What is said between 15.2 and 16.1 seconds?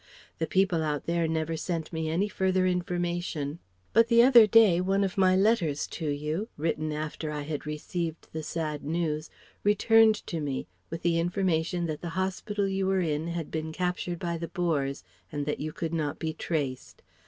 and that you could